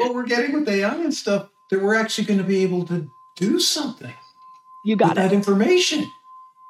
[0.00, 3.08] what we're getting with AI and stuff, that we're actually going to be able to
[3.36, 4.14] do something.
[4.84, 5.16] You got.
[5.16, 6.10] That information.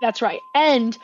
[0.01, 0.41] That's right.
[0.55, 0.97] And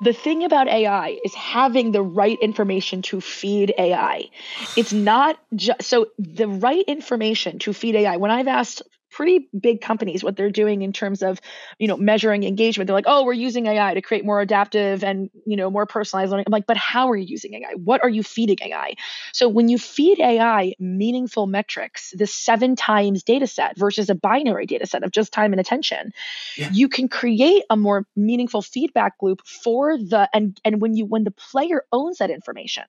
[0.00, 4.30] the thing about AI is having the right information to feed AI.
[4.76, 8.16] It's not just so the right information to feed AI.
[8.16, 8.82] When I've asked
[9.12, 11.40] pretty big companies what they're doing in terms of
[11.78, 12.86] you know measuring engagement.
[12.86, 16.30] They're like oh we're using ai to create more adaptive and you know more personalized
[16.30, 16.46] learning.
[16.46, 18.94] I'm like but how are you using ai what are you feeding ai
[19.32, 24.66] so when you feed ai meaningful metrics the seven times data set versus a binary
[24.66, 26.12] data set of just time and attention
[26.56, 26.70] yeah.
[26.72, 31.24] you can create a more meaningful feedback loop for the and and when you when
[31.24, 32.84] the player owns that information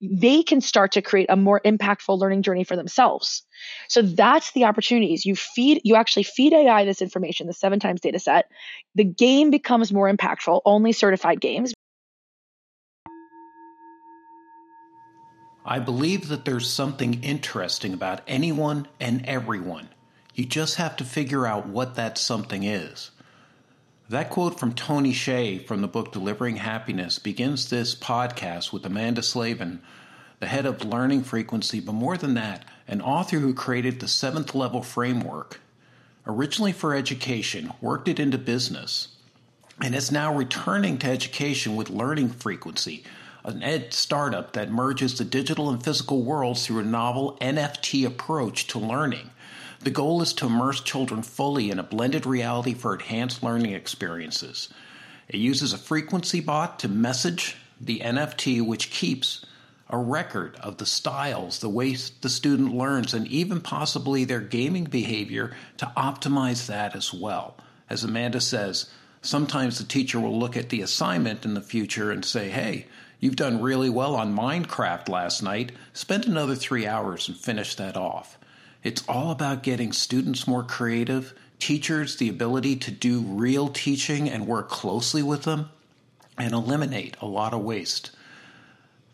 [0.00, 3.42] they can start to create a more impactful learning journey for themselves.
[3.88, 5.24] So that's the opportunities.
[5.24, 8.46] You feed, you actually feed AI this information, the seven times data set.
[8.94, 11.72] The game becomes more impactful, only certified games.
[15.64, 19.88] I believe that there's something interesting about anyone and everyone.
[20.32, 23.10] You just have to figure out what that something is.
[24.08, 29.20] That quote from Tony Hsieh from the book Delivering Happiness begins this podcast with Amanda
[29.20, 29.82] Slavin,
[30.38, 34.54] the head of Learning Frequency, but more than that, an author who created the seventh
[34.54, 35.58] level framework,
[36.24, 39.08] originally for education, worked it into business,
[39.82, 43.02] and is now returning to education with Learning Frequency,
[43.44, 48.68] an ed startup that merges the digital and physical worlds through a novel NFT approach
[48.68, 49.32] to learning.
[49.80, 54.68] The goal is to immerse children fully in a blended reality for enhanced learning experiences.
[55.28, 59.44] It uses a frequency bot to message the NFT, which keeps
[59.88, 64.84] a record of the styles, the way the student learns, and even possibly their gaming
[64.84, 67.56] behavior to optimize that as well.
[67.88, 68.88] As Amanda says,
[69.22, 72.86] sometimes the teacher will look at the assignment in the future and say, hey,
[73.20, 75.70] you've done really well on Minecraft last night.
[75.92, 78.38] Spend another three hours and finish that off.
[78.82, 84.46] It's all about getting students more creative, teachers the ability to do real teaching and
[84.46, 85.70] work closely with them,
[86.38, 88.10] and eliminate a lot of waste.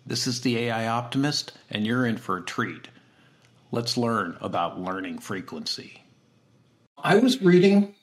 [0.05, 2.89] This is the AI Optimist, and you're in for a treat.
[3.71, 6.03] Let's learn about learning frequency.
[6.99, 7.95] I was reading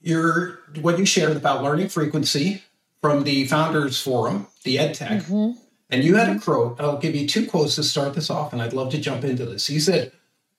[0.00, 2.62] your what you shared about learning frequency
[3.00, 5.58] from the Founders Forum, the EdTech, mm-hmm.
[5.90, 6.80] and you had a quote.
[6.80, 9.46] I'll give you two quotes to start this off, and I'd love to jump into
[9.46, 9.68] this.
[9.68, 10.12] You said,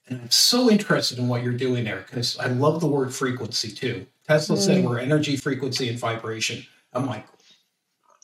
[0.09, 3.69] and I'm so interested in what you're doing there because I love the word frequency
[3.69, 4.05] too.
[4.27, 4.59] Tesla mm.
[4.59, 6.65] said we're energy, frequency, and vibration.
[6.93, 7.25] I'm like,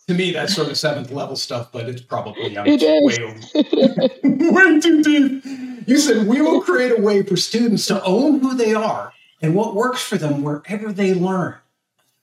[0.07, 3.19] to me, that's sort of seventh level stuff, but it's probably I'm it way,
[4.51, 5.43] way too deep.
[5.87, 9.55] You said we will create a way for students to own who they are and
[9.55, 11.55] what works for them wherever they learn.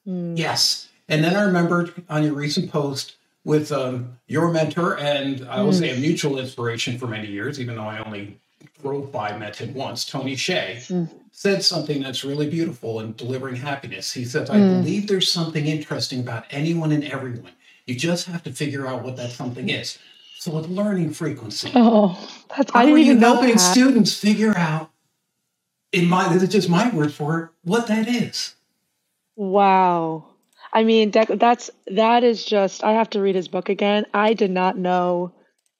[0.06, 0.36] Mm.
[0.36, 0.88] Yes.
[1.08, 5.72] And then I remembered on your recent post with um, your mentor and I will
[5.72, 5.78] mm.
[5.78, 8.38] say a mutual inspiration for many years, even though I only
[8.82, 11.08] drove by, met him once, Tony Hsieh, mm.
[11.30, 14.12] said something that's really beautiful in delivering happiness.
[14.12, 14.82] He said, I mm.
[14.82, 17.52] believe there's something interesting about anyone and everyone.
[17.86, 19.98] You just have to figure out what that something is.
[20.38, 22.18] So with learning frequency, oh,
[22.56, 24.90] that's how I didn't are you helping students figure out?
[25.92, 28.54] In my, this is just my word for it, what that is.
[29.36, 30.24] Wow.
[30.72, 32.82] I mean, that's that is just.
[32.82, 34.06] I have to read his book again.
[34.14, 35.34] I did not know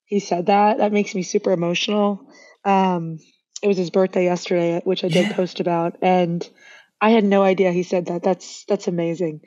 [0.05, 0.77] he said that.
[0.77, 2.21] That makes me super emotional.
[2.65, 3.19] Um,
[3.63, 5.37] it was his birthday yesterday, which I did yeah.
[5.37, 6.49] post about, and
[7.01, 8.23] I had no idea he said that.
[8.23, 9.41] That's that's amazing.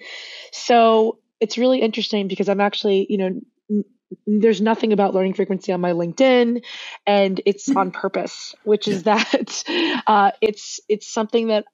[0.52, 3.86] So it's really interesting because I'm actually, you know, n-
[4.26, 6.64] there's nothing about learning frequency on my LinkedIn,
[7.06, 9.64] and it's on purpose, which is that
[10.08, 11.66] uh, it's it's something that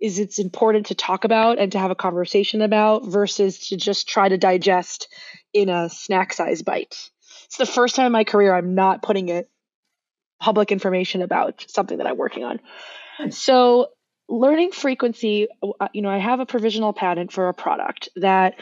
[0.00, 4.08] is it's important to talk about and to have a conversation about versus to just
[4.08, 5.08] try to digest
[5.52, 7.10] in a snack size bite.
[7.46, 9.48] It's the first time in my career I'm not putting it
[10.40, 12.60] public information about something that I'm working on.
[13.30, 13.88] So,
[14.28, 18.54] learning frequency, uh, you know, I have a provisional patent for a product that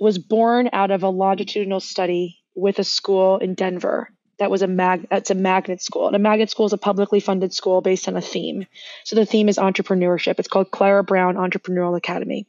[0.00, 4.66] was born out of a longitudinal study with a school in Denver that was a
[4.66, 6.06] mag it's a magnet school.
[6.06, 8.66] And a magnet school is a publicly funded school based on a theme.
[9.04, 10.38] So the theme is entrepreneurship.
[10.38, 12.46] It's called clara brown entrepreneurial academy.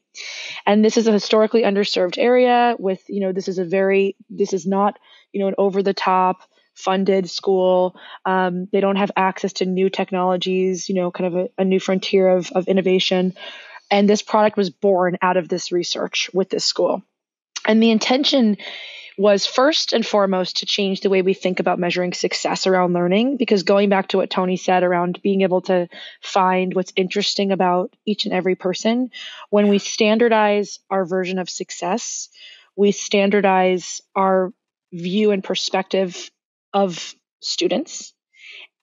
[0.65, 4.53] And this is a historically underserved area with you know this is a very this
[4.53, 4.99] is not
[5.33, 6.43] you know an over the top
[6.79, 7.95] funded school.
[8.25, 11.79] Um, they don't have access to new technologies, you know, kind of a, a new
[11.79, 13.33] frontier of, of innovation.
[13.91, 17.03] And this product was born out of this research with this school.
[17.65, 18.57] And the intention
[19.17, 23.35] was first and foremost to change the way we think about measuring success around learning.
[23.35, 25.89] Because going back to what Tony said around being able to
[26.21, 29.09] find what's interesting about each and every person,
[29.49, 32.29] when we standardize our version of success,
[32.77, 34.53] we standardize our
[34.93, 36.31] view and perspective
[36.73, 38.13] of students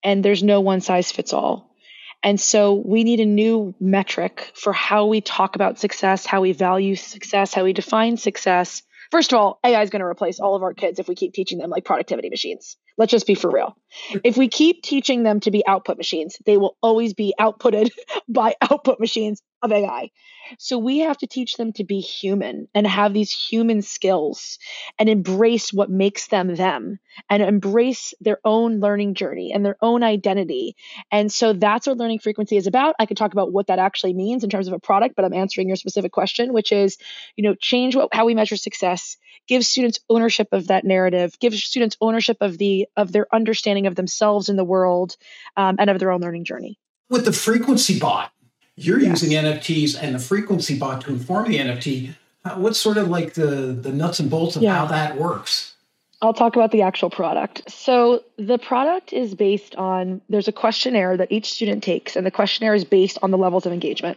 [0.02, 1.74] and there's no one size fits all.
[2.22, 6.52] And so we need a new metric for how we talk about success, how we
[6.52, 8.82] value success, how we define success.
[9.10, 11.34] First of all, AI is going to replace all of our kids if we keep
[11.34, 12.76] teaching them like productivity machines.
[12.98, 13.76] Let's just be for real.
[14.24, 17.90] If we keep teaching them to be output machines, they will always be outputted
[18.28, 20.10] by output machines of AI.
[20.58, 24.58] So we have to teach them to be human and have these human skills
[24.98, 26.98] and embrace what makes them them
[27.28, 30.76] and embrace their own learning journey and their own identity.
[31.10, 32.94] And so that's what learning frequency is about.
[32.98, 35.34] I could talk about what that actually means in terms of a product, but I'm
[35.34, 36.96] answering your specific question, which is,
[37.34, 39.16] you know, change what, how we measure success,
[39.48, 43.96] give students ownership of that narrative, give students ownership of the of their understanding of
[43.96, 45.16] themselves in the world
[45.58, 46.78] um, and of their own learning journey.
[47.10, 48.32] With the frequency bot,
[48.76, 49.22] you're yes.
[49.22, 52.14] using NFTs and the frequency bot to inform the NFT.
[52.56, 54.76] What's sort of like the the nuts and bolts of yeah.
[54.76, 55.74] how that works?
[56.22, 57.70] I'll talk about the actual product.
[57.70, 62.30] So, the product is based on there's a questionnaire that each student takes, and the
[62.30, 64.16] questionnaire is based on the levels of engagement.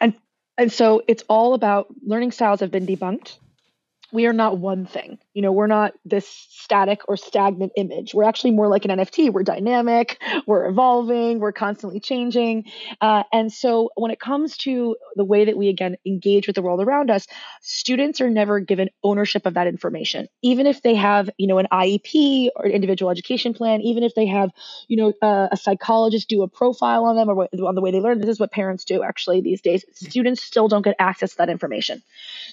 [0.00, 0.14] And
[0.56, 3.36] and so it's all about learning styles have been debunked
[4.12, 5.18] we are not one thing.
[5.38, 8.12] You know, we're not this static or stagnant image.
[8.12, 9.32] We're actually more like an NFT.
[9.32, 12.64] We're dynamic, we're evolving, we're constantly changing.
[13.00, 16.62] Uh, and so when it comes to the way that we, again, engage with the
[16.62, 17.28] world around us,
[17.60, 20.26] students are never given ownership of that information.
[20.42, 24.16] Even if they have, you know, an IEP or an individual education plan, even if
[24.16, 24.50] they have,
[24.88, 28.20] you know, a psychologist do a profile on them or on the way they learn,
[28.20, 29.84] this is what parents do actually these days.
[29.92, 32.02] Students still don't get access to that information.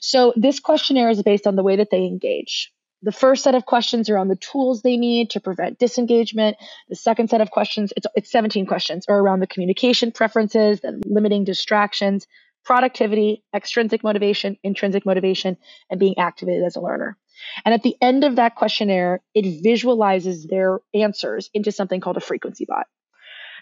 [0.01, 2.71] So this questionnaire is based on the way that they engage.
[3.01, 6.57] The first set of questions are on the tools they need to prevent disengagement.
[6.89, 11.43] The second set of questions, it's, it's 17 questions, are around the communication preferences limiting
[11.43, 12.25] distractions,
[12.63, 15.57] productivity, extrinsic motivation, intrinsic motivation,
[15.89, 17.17] and being activated as a learner.
[17.63, 22.21] And at the end of that questionnaire, it visualizes their answers into something called a
[22.21, 22.87] frequency bot.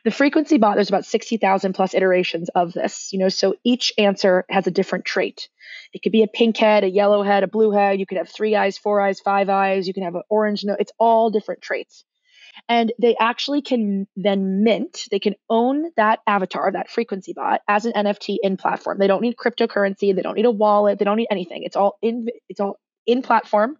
[0.03, 4.44] The frequency bot, there's about 60,000 plus iterations of this, you know, so each answer
[4.50, 5.47] has a different trait.
[5.94, 8.00] It could be a pink head, a yellow head, a blue head.
[8.00, 9.88] You could have three eyes, four eyes, five eyes.
[9.88, 10.75] You can have an orange nose.
[10.79, 12.03] It's all different traits.
[12.69, 17.85] And they actually can then mint, they can own that avatar, that frequency bot as
[17.85, 19.00] an NFT in platform.
[19.00, 21.63] They don't need cryptocurrency, they don't need a wallet, they don't need anything.
[21.63, 23.77] It's all in it's all in platform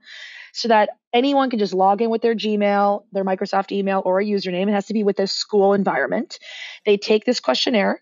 [0.54, 4.26] so that anyone can just log in with their Gmail, their Microsoft email, or a
[4.26, 4.70] username.
[4.70, 6.40] It has to be with a school environment.
[6.86, 8.02] They take this questionnaire.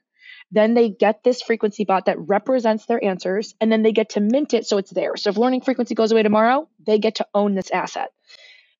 [0.52, 4.20] Then they get this frequency bot that represents their answers, and then they get to
[4.20, 5.16] mint it so it's there.
[5.16, 8.12] So if learning frequency goes away tomorrow, they get to own this asset.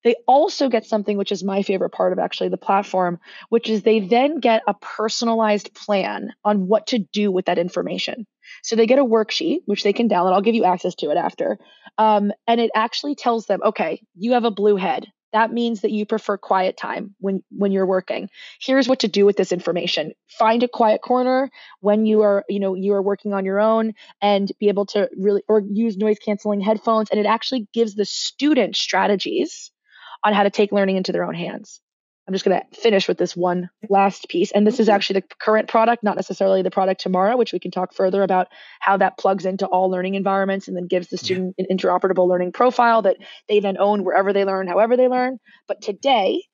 [0.04, 3.82] They also get something which is my favorite part of actually the platform, which is
[3.82, 8.26] they then get a personalized plan on what to do with that information.
[8.62, 10.32] So they get a worksheet, which they can download.
[10.32, 11.58] I'll give you access to it after.
[11.98, 15.06] Um, and it actually tells them, okay, you have a blue head.
[15.32, 18.28] That means that you prefer quiet time when when you're working.
[18.60, 20.12] Here's what to do with this information.
[20.28, 21.50] Find a quiet corner
[21.80, 25.08] when you are, you know, you are working on your own and be able to
[25.16, 29.70] really or use noise canceling headphones and it actually gives the student strategies
[30.22, 31.80] on how to take learning into their own hands.
[32.26, 34.52] I'm just going to finish with this one last piece.
[34.52, 37.72] And this is actually the current product, not necessarily the product tomorrow, which we can
[37.72, 38.46] talk further about
[38.80, 42.52] how that plugs into all learning environments and then gives the student an interoperable learning
[42.52, 43.16] profile that
[43.48, 45.38] they then own wherever they learn, however they learn.
[45.66, 46.44] But today,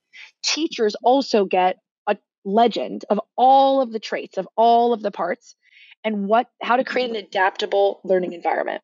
[0.43, 1.77] teachers also get
[2.07, 2.17] a
[2.47, 5.55] legend of all of the traits, of all of the parts,
[6.03, 8.81] and what how to create an adaptable learning environment.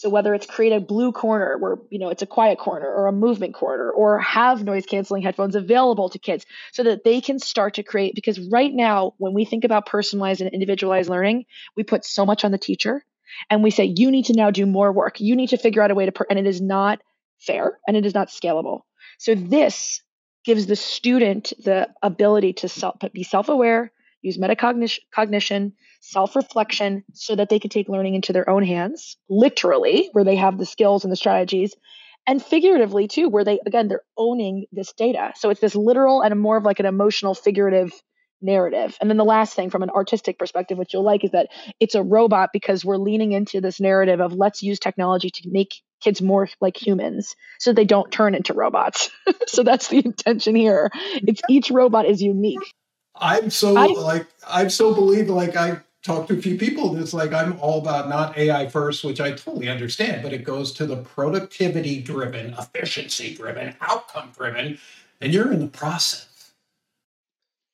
[0.00, 3.06] So whether it's create a blue corner where, you know, it's a quiet corner or
[3.06, 7.38] a movement corner or have noise canceling headphones available to kids so that they can
[7.38, 11.44] start to create because right now when we think about personalized and individualized learning,
[11.76, 13.04] we put so much on the teacher
[13.50, 15.20] and we say you need to now do more work.
[15.20, 17.02] You need to figure out a way to per-, and it is not
[17.38, 18.84] fair and it is not scalable.
[19.18, 20.00] So this
[20.46, 23.92] gives the student the ability to self, be self-aware,
[24.22, 30.08] use metacognition, self reflection, so that they can take learning into their own hands, literally,
[30.12, 31.74] where they have the skills and the strategies,
[32.26, 35.32] and figuratively, too, where they, again, they're owning this data.
[35.36, 37.92] So it's this literal and more of like an emotional, figurative
[38.42, 38.96] narrative.
[39.00, 41.48] And then the last thing from an artistic perspective, which you'll like, is that
[41.78, 45.74] it's a robot because we're leaning into this narrative of let's use technology to make
[46.00, 49.10] kids more like humans so they don't turn into robots.
[49.46, 50.90] so that's the intention here.
[50.94, 52.74] It's each robot is unique.
[53.20, 57.02] I'm so I, like I'm so believe like I talked to a few people and
[57.02, 60.72] it's like I'm all about not AI first, which I totally understand, but it goes
[60.74, 64.78] to the productivity driven, efficiency driven, outcome driven,
[65.20, 66.52] and you're in the process.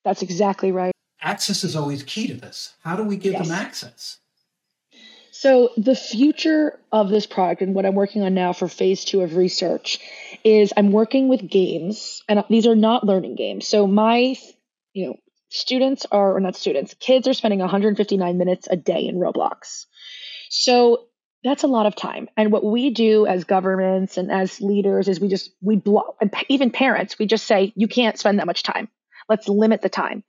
[0.03, 0.91] That's exactly right.
[1.21, 2.75] Access is always key to this.
[2.83, 3.47] How do we give yes.
[3.47, 4.17] them access?
[5.31, 9.21] So, the future of this product and what I'm working on now for phase two
[9.21, 9.99] of research
[10.43, 13.67] is I'm working with games, and these are not learning games.
[13.67, 14.35] So, my
[14.93, 19.15] you know, students are, or not students, kids are spending 159 minutes a day in
[19.15, 19.85] Roblox.
[20.49, 21.05] So
[21.43, 22.27] that's a lot of time.
[22.35, 26.33] And what we do as governments and as leaders is we just, we block, and
[26.49, 28.89] even parents, we just say, you can't spend that much time.
[29.29, 30.23] Let's limit the time.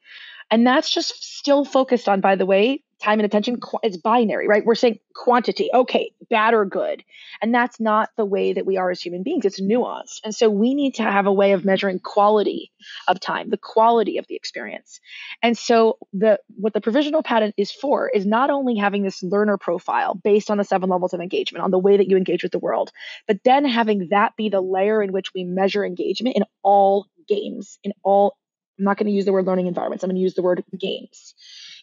[0.51, 4.65] And that's just still focused on, by the way, time and attention is binary, right?
[4.65, 7.05] We're saying quantity, okay, bad or good.
[7.41, 9.45] And that's not the way that we are as human beings.
[9.45, 10.21] It's nuanced.
[10.25, 12.73] And so we need to have a way of measuring quality
[13.07, 15.01] of time, the quality of the experience.
[15.43, 19.59] And so the what the provisional patent is for is not only having this learner
[19.59, 22.53] profile based on the seven levels of engagement, on the way that you engage with
[22.53, 22.91] the world,
[23.27, 27.79] but then having that be the layer in which we measure engagement in all games,
[27.85, 28.37] in all
[28.79, 30.05] I'm not going to use the word learning environments.
[30.05, 31.35] I'm going to use the word games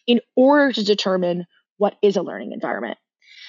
[0.06, 1.46] in order to determine
[1.78, 2.98] what is a learning environment.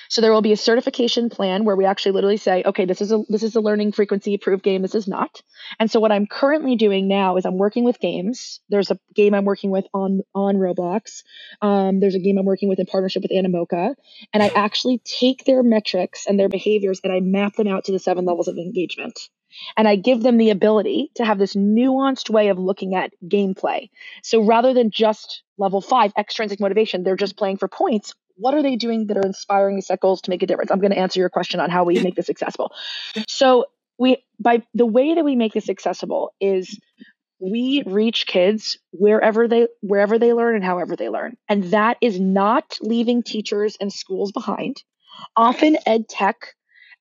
[0.09, 3.11] So there will be a certification plan where we actually literally say, okay, this is
[3.11, 4.81] a this is a learning frequency approved game.
[4.81, 5.41] This is not.
[5.79, 8.61] And so what I'm currently doing now is I'm working with games.
[8.69, 11.23] There's a game I'm working with on on Roblox.
[11.61, 13.95] Um, there's a game I'm working with in partnership with Animoca,
[14.33, 17.91] and I actually take their metrics and their behaviors and I map them out to
[17.91, 19.19] the seven levels of engagement.
[19.75, 23.89] And I give them the ability to have this nuanced way of looking at gameplay.
[24.21, 28.13] So rather than just level five, extrinsic motivation, they're just playing for points.
[28.35, 30.71] What are they doing that are inspiring the set goals to make a difference?
[30.71, 32.71] I'm going to answer your question on how we make this accessible.
[33.27, 33.65] So
[33.97, 36.79] we by the way that we make this accessible is
[37.39, 42.19] we reach kids wherever they wherever they learn and however they learn and that is
[42.19, 44.83] not leaving teachers and schools behind
[45.35, 46.53] often ed tech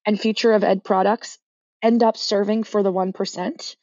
[0.06, 1.38] and future of ed products
[1.82, 3.76] end up serving for the 1%,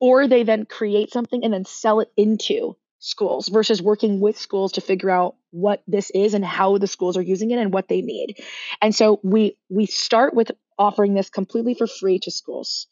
[0.00, 4.72] or they then create something and then sell it into schools versus working with schools
[4.72, 7.88] to figure out what this is and how the schools are using it and what
[7.88, 8.36] they need.
[8.80, 12.86] And so we we start with offering this completely for free to schools.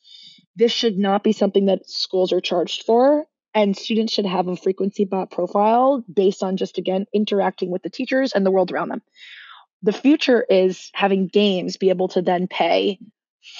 [0.57, 3.25] This should not be something that schools are charged for
[3.55, 7.90] and students should have a frequency bot profile based on just again interacting with the
[7.90, 9.02] teachers and the world around them.
[9.83, 12.99] The future is having games be able to then pay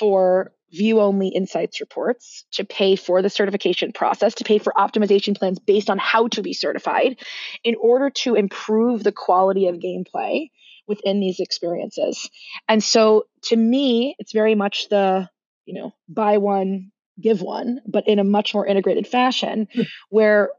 [0.00, 5.36] for view only insights reports, to pay for the certification process, to pay for optimization
[5.36, 7.18] plans based on how to be certified
[7.64, 10.50] in order to improve the quality of gameplay
[10.86, 12.30] within these experiences.
[12.68, 15.28] And so to me, it's very much the,
[15.64, 19.82] you know, buy one, give one, but in a much more integrated fashion hmm.
[20.08, 20.50] where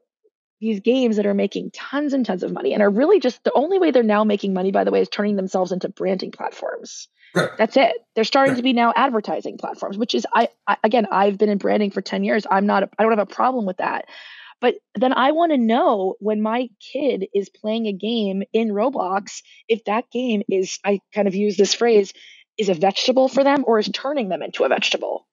[0.60, 3.52] these games that are making tons and tons of money and are really just the
[3.54, 7.08] only way they're now making money, by the way, is turning themselves into branding platforms.
[7.34, 7.50] Right.
[7.58, 7.96] That's it.
[8.16, 8.58] They're starting right.
[8.58, 12.02] to be now advertising platforms, which is I, I again I've been in branding for
[12.02, 12.46] 10 years.
[12.50, 14.06] I'm not I don't have a problem with that.
[14.60, 19.42] But then I want to know when my kid is playing a game in Roblox
[19.68, 22.14] if that game is I kind of use this phrase
[22.58, 25.26] is a vegetable for them or is turning them into a vegetable.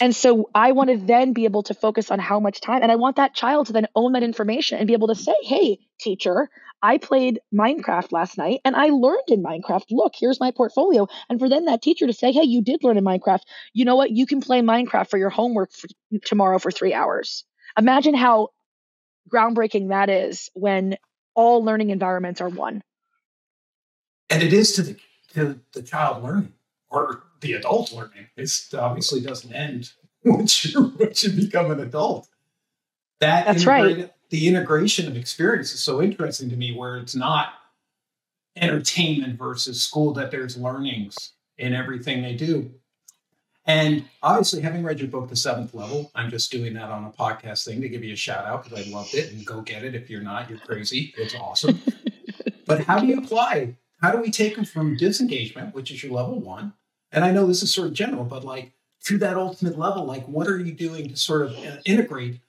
[0.00, 2.90] And so I want to then be able to focus on how much time, and
[2.90, 5.78] I want that child to then own that information and be able to say, hey,
[6.00, 6.48] teacher,
[6.82, 9.84] I played Minecraft last night and I learned in Minecraft.
[9.90, 11.06] Look, here's my portfolio.
[11.28, 13.42] And for then that teacher to say, hey, you did learn in Minecraft.
[13.74, 14.10] You know what?
[14.10, 15.88] You can play Minecraft for your homework for
[16.24, 17.44] tomorrow for three hours.
[17.78, 18.48] Imagine how
[19.30, 20.96] groundbreaking that is when
[21.34, 22.82] all learning environments are one.
[24.30, 24.96] And it is to the,
[25.34, 26.54] to the child learning
[26.88, 28.26] or the adult learning.
[28.36, 29.92] It obviously doesn't end
[30.24, 32.28] once you once you become an adult.
[33.20, 34.10] That That's right.
[34.30, 37.54] The integration of experience is so interesting to me, where it's not
[38.56, 42.70] entertainment versus school; that there's learnings in everything they do.
[43.66, 47.10] And obviously, having read your book, The Seventh Level, I'm just doing that on a
[47.10, 49.84] podcast thing to give you a shout out because I loved it and go get
[49.84, 49.94] it.
[49.94, 51.12] If you're not, you're crazy.
[51.18, 51.80] It's awesome.
[52.66, 53.76] but how do you apply?
[54.00, 56.72] How do we take them from disengagement, which is your level one,
[57.12, 58.72] and I know this is sort of general, but like
[59.04, 62.40] to that ultimate level, like what are you doing to sort of uh, integrate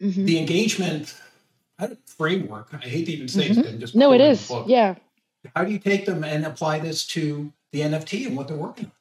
[0.00, 0.24] mm-hmm.
[0.24, 1.14] the engagement
[2.06, 2.68] framework?
[2.72, 3.60] I hate to even say mm-hmm.
[3.60, 3.78] it.
[3.78, 4.50] Just no, it is.
[4.66, 4.96] Yeah.
[5.56, 8.86] How do you take them and apply this to the NFT and what they're working
[8.86, 8.92] on?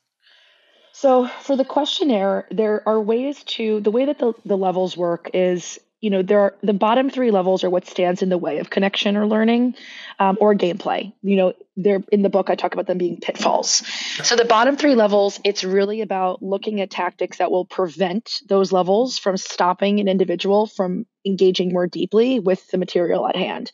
[0.93, 5.29] So for the questionnaire, there are ways to the way that the, the levels work
[5.33, 8.59] is you know there are the bottom three levels are what stands in the way
[8.59, 9.75] of connection or learning
[10.19, 11.13] um, or gameplay.
[11.21, 13.83] You know they're in the book i talk about them being pitfalls.
[14.23, 18.71] So the bottom three levels it's really about looking at tactics that will prevent those
[18.71, 23.71] levels from stopping an individual from engaging more deeply with the material at hand.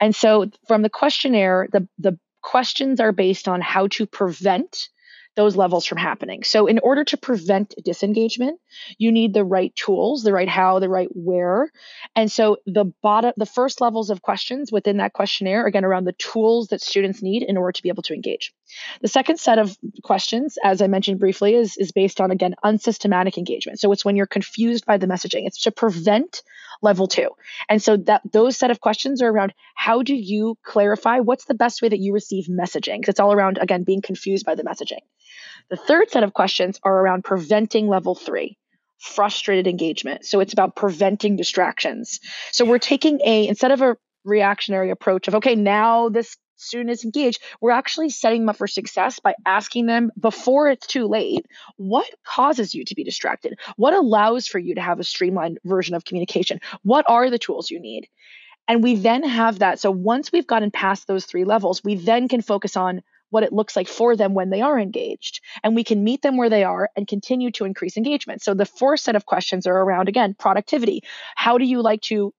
[0.00, 4.88] And so from the questionnaire the the questions are based on how to prevent
[5.38, 6.42] those levels from happening.
[6.42, 8.58] So, in order to prevent disengagement,
[8.98, 11.70] you need the right tools, the right how, the right where.
[12.16, 16.12] And so, the bottom, the first levels of questions within that questionnaire, again, around the
[16.12, 18.52] tools that students need in order to be able to engage.
[19.00, 23.38] The second set of questions, as I mentioned briefly, is, is based on, again, unsystematic
[23.38, 23.78] engagement.
[23.78, 25.46] So it's when you're confused by the messaging.
[25.46, 26.42] It's to prevent
[26.82, 27.30] level two.
[27.68, 31.54] And so that those set of questions are around how do you clarify what's the
[31.54, 33.00] best way that you receive messaging?
[33.00, 35.00] Because it's all around, again, being confused by the messaging.
[35.70, 38.56] The third set of questions are around preventing level three
[38.98, 40.24] frustrated engagement.
[40.24, 42.20] So it's about preventing distractions.
[42.52, 47.04] So we're taking a, instead of a reactionary approach of, okay, now this student is
[47.04, 51.46] engaged, we're actually setting them up for success by asking them before it's too late,
[51.76, 53.58] what causes you to be distracted?
[53.76, 56.60] What allows for you to have a streamlined version of communication?
[56.82, 58.08] What are the tools you need?
[58.66, 59.78] And we then have that.
[59.78, 63.52] So once we've gotten past those three levels, we then can focus on what it
[63.52, 65.40] looks like for them when they are engaged.
[65.62, 68.42] And we can meet them where they are and continue to increase engagement.
[68.42, 71.02] So the fourth set of questions are around, again, productivity.
[71.36, 72.32] How do you like to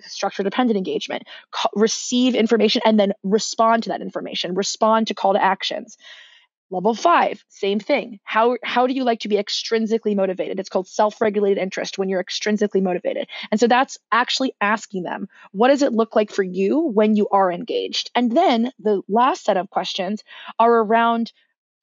[0.00, 1.24] structure dependent engagement,
[1.74, 5.96] receive information and then respond to that information, respond to call to actions.
[6.72, 8.20] Level five, same thing.
[8.22, 10.60] How, how do you like to be extrinsically motivated?
[10.60, 13.26] It's called self regulated interest when you're extrinsically motivated.
[13.50, 17.28] And so that's actually asking them, what does it look like for you when you
[17.30, 18.12] are engaged?
[18.14, 20.22] And then the last set of questions
[20.60, 21.32] are around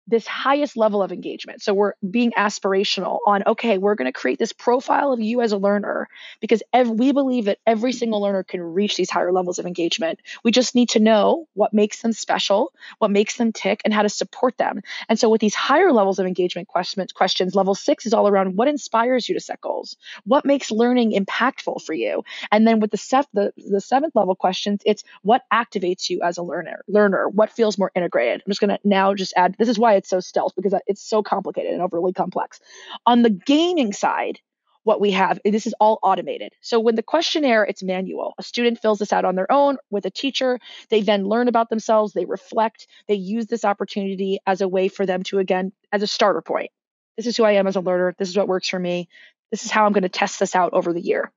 [0.07, 1.61] this highest level of engagement.
[1.61, 5.51] So we're being aspirational on, okay, we're going to create this profile of you as
[5.51, 6.07] a learner
[6.39, 10.19] because ev- we believe that every single learner can reach these higher levels of engagement.
[10.43, 14.03] We just need to know what makes them special, what makes them tick, and how
[14.03, 14.81] to support them.
[15.09, 18.55] And so with these higher levels of engagement questions, questions level six is all around
[18.55, 22.23] what inspires you to set goals, what makes learning impactful for you.
[22.51, 26.43] And then with the, the, the seventh level questions, it's what activates you as a
[26.43, 28.41] learner, learner, what feels more integrated.
[28.45, 31.03] I'm just going to now just add, this is why it's so stealth because it's
[31.03, 32.59] so complicated and overly complex.
[33.05, 34.39] On the gaming side,
[34.83, 36.53] what we have, this is all automated.
[36.61, 38.33] So when the questionnaire, it's manual.
[38.37, 40.59] A student fills this out on their own with a teacher.
[40.89, 45.05] They then learn about themselves, they reflect, they use this opportunity as a way for
[45.05, 46.71] them to, again, as a starter point.
[47.17, 48.15] This is who I am as a learner.
[48.17, 49.09] This is what works for me.
[49.51, 51.31] This is how I'm going to test this out over the year.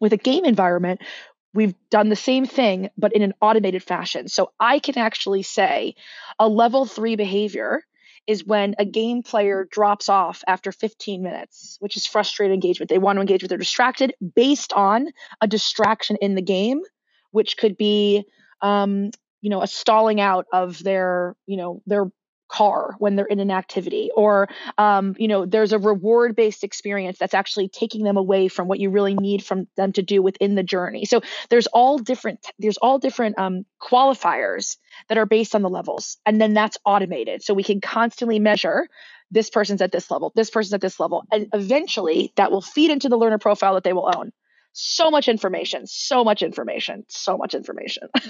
[0.00, 1.02] With a game environment,
[1.54, 4.28] we've done the same thing, but in an automated fashion.
[4.28, 5.94] So I can actually say
[6.38, 7.82] a level three behavior
[8.26, 12.90] is when a game player drops off after 15 minutes, which is frustrated engagement.
[12.90, 15.08] They want to engage, but they're distracted based on
[15.40, 16.82] a distraction in the game,
[17.30, 18.24] which could be,
[18.60, 22.04] um, you know, a stalling out of their, you know, their
[22.48, 27.18] car when they're in an activity or um, you know there's a reward based experience
[27.18, 30.54] that's actually taking them away from what you really need from them to do within
[30.54, 31.04] the journey.
[31.04, 34.76] So there's all different there's all different um, qualifiers
[35.08, 37.42] that are based on the levels and then that's automated.
[37.42, 38.88] So we can constantly measure
[39.30, 42.90] this person's at this level this person's at this level and eventually that will feed
[42.90, 44.32] into the learner profile that they will own.
[44.72, 48.08] So much information so much information so much information.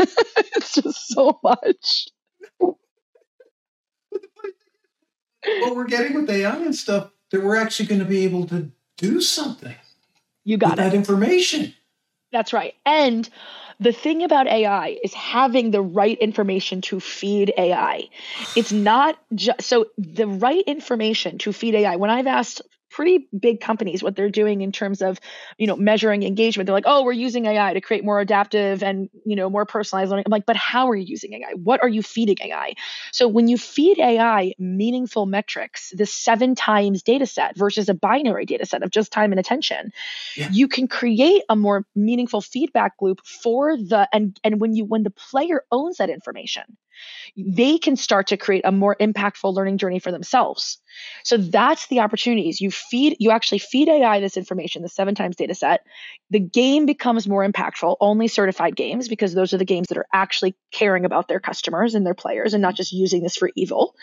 [0.56, 2.08] It's just so much
[5.60, 8.70] what we're getting with AI and stuff, that we're actually going to be able to
[8.96, 9.74] do something.
[10.44, 11.74] You got that information.
[12.32, 12.74] That's right.
[12.84, 13.28] And
[13.80, 18.08] the thing about AI is having the right information to feed AI.
[18.56, 21.96] It's not just so the right information to feed AI.
[21.96, 22.62] When I've asked
[22.98, 25.20] pretty big companies what they're doing in terms of
[25.56, 26.66] you know measuring engagement.
[26.66, 30.10] They're like oh we're using ai to create more adaptive and you know more personalized
[30.10, 30.24] learning.
[30.26, 32.74] I'm like but how are you using ai what are you feeding ai
[33.12, 38.44] so when you feed ai meaningful metrics the seven times data set versus a binary
[38.44, 39.92] data set of just time and attention
[40.34, 40.48] yeah.
[40.50, 45.04] you can create a more meaningful feedback loop for the and and when you when
[45.04, 46.64] the player owns that information
[47.36, 50.78] they can start to create a more impactful learning journey for themselves.
[51.24, 52.60] So that's the opportunities.
[52.60, 55.82] You feed, you actually feed AI this information, the seven times data set.
[56.30, 60.06] The game becomes more impactful, only certified games, because those are the games that are
[60.12, 63.94] actually caring about their customers and their players and not just using this for evil.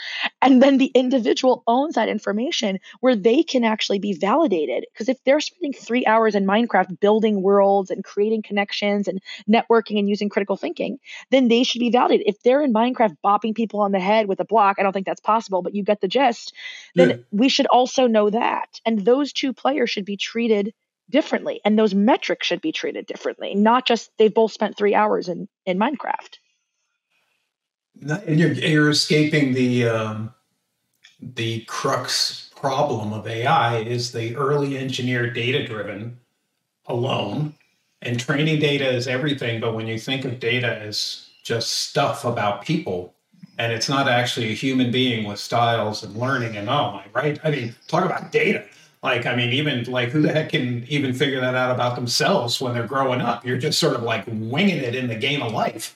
[0.41, 4.85] And then the individual owns that information where they can actually be validated.
[4.93, 9.99] Because if they're spending three hours in Minecraft building worlds and creating connections and networking
[9.99, 10.97] and using critical thinking,
[11.31, 12.27] then they should be validated.
[12.27, 14.77] If they're in Minecraft, Minecraft bopping people on the head with a block.
[14.79, 16.53] I don't think that's possible, but you get the gist.
[16.93, 17.15] Then yeah.
[17.31, 18.79] we should also know that.
[18.85, 20.73] And those two players should be treated
[21.09, 21.61] differently.
[21.63, 25.47] And those metrics should be treated differently, not just they've both spent three hours in,
[25.65, 26.37] in Minecraft.
[28.01, 30.33] And you're, you're escaping the um,
[31.21, 36.19] the crux problem of AI is the early engineer data driven
[36.87, 37.53] alone.
[38.01, 42.65] And training data is everything, but when you think of data as just stuff about
[42.65, 43.13] people.
[43.57, 47.39] And it's not actually a human being with styles and learning and oh my right?
[47.43, 48.65] I mean talk about data.
[49.01, 52.59] Like i mean even like who the heck can even figure that out about themselves
[52.59, 53.45] when they're growing up?
[53.45, 55.95] You're just sort of like winging it in the game of life